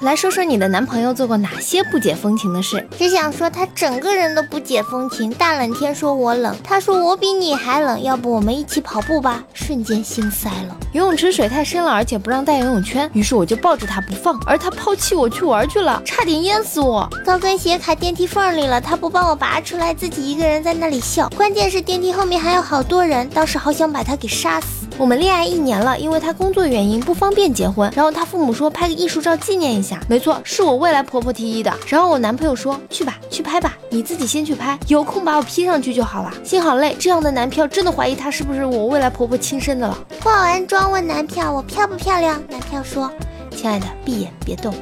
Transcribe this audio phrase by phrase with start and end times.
[0.00, 2.86] 来说说你的男朋友做过哪些不解风情的事？
[2.96, 5.28] 只想说他整个人都不解风情。
[5.32, 9.42] 大冷天说我冷，他说我比你还冷，要不我们一起跑步吧？
[9.52, 10.76] 瞬间心塞了。
[10.92, 17.08] 游泳池水太深了，而且不让带游泳圈，于是我就抱着他不放，而他抛弃我去玩去了，差点淹死我。
[17.24, 21.28] 高跟鞋卡电梯缝里了，他不帮我拔出来，自己一个人在那里笑。
[21.30, 24.86] 关键是电梯后面还有好多人，当时好想把他给杀死。
[24.98, 30.00] 我们恋爱一年了，因为他工作原因不方便结婚，然后他父母说拍个艺术照纪念一下。
[30.08, 31.72] 没错，是我未来婆婆提议的。
[31.86, 36.32] 然后我男朋友说去吧，去拍吧，你自己先去拍，有空把我 P 上去就好了。
[36.42, 39.96] 心好累，这样的男票真的怀疑他是不是我未来婆婆亲生的了。
[40.20, 43.08] 化完妆问男票我漂不漂亮，男票说，
[43.54, 44.74] 亲爱的，闭眼别动。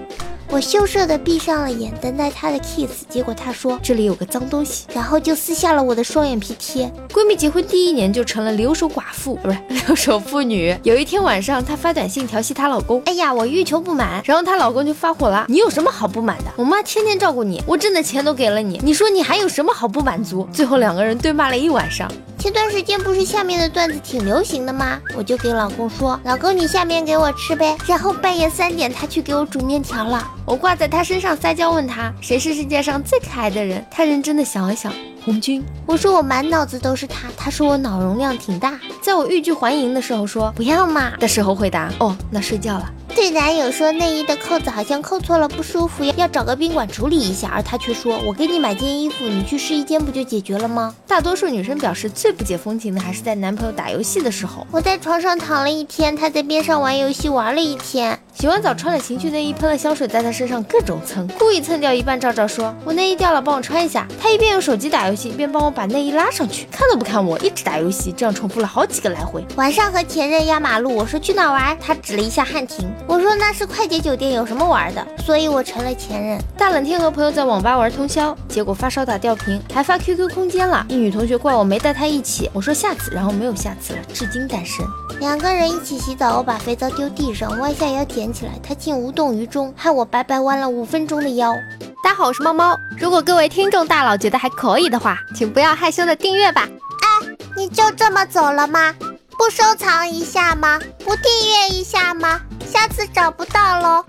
[0.48, 3.04] 我羞涩的闭上了眼，等待他的 kiss。
[3.08, 6.90] 结果他说这里有个脏东西，然后就撕下了我的双眼皮贴。
[7.12, 10.74] 闺蜜结婚第一年就成了留守寡妇，不是 留守妇女。
[10.82, 14.22] 有一天晚上，她发短信调戏她老公，哎呀，我欲求不满。
[14.24, 16.44] 然后她老公就发火了，你有什么好不满的？
[16.56, 20.48] 我妈天天照顾你，我挣的钱都给了你，你说你还有什么好不满足？
[20.52, 22.10] 最后两个人对骂了一晚上。
[22.46, 25.00] 前段时间不是下面的段子挺流行的吗？
[25.16, 27.76] 我就给老公说，老公你下面给我吃呗。
[27.88, 34.92] 然后半夜三点他去给我煮面条了，我挂在他身上撒娇问他谁是世界上最可爱的人，他认真的想了想，
[35.24, 35.60] 红军。
[35.86, 42.88] 我说我满脑子都是他，他说我脑容量挺大，在我欲拒还迎的时候说不要嘛的时候回答哦那睡觉了。
[43.16, 50.94] 对男友说内衣的扣子好像扣错了不舒服，要找个宾馆处理一下，而他却说我给你买件衣服，你去试衣间不就解决了吗？
[51.08, 58.20] 大多数女生表示最不解风情的还是在男朋友打游戏的时候，我在床上躺了一天，他在边上玩游戏玩了一天。
[58.34, 62.20] 洗完澡穿了情趣内衣，喷了香水，在他身上各种蹭，故意蹭掉一半。
[62.20, 69.42] 照照说：“我内衣掉了，帮我穿一下。”他一边用手机打游戏，一边帮我把内衣拉上去，看都不看我，一直打游戏，这样重复了好几个来回。
[69.56, 71.74] 晚上和前任压马路，我说去哪玩？
[71.80, 75.06] 他指了一下汉庭，我说那是快捷酒店，有什么玩的？
[75.24, 76.40] 所以我成了前任。
[76.58, 80.84] 大冷天和朋友在网吧玩通宵，结果发烧打吊瓶，还发 QQ 空间了。
[80.88, 84.84] 一女同学怪我没带她一起，我说下次，然后没有下次了，至今单身。
[85.20, 91.54] 两个人一起洗澡，我把肥皂丢地上，弯下腰捡起来，他竟无动于衷，害我白白弯了五分钟的腰。
[92.02, 92.76] 大家好，我是猫猫。
[92.98, 96.68] 如果各位听众大佬觉得还可以的话，请不要害羞的订阅吧。
[96.68, 98.92] 哎，你就这么走了吗？
[99.38, 100.78] 不收藏一下吗？
[101.04, 102.40] 不订阅一下吗？
[102.70, 104.04] 下次找不到喽。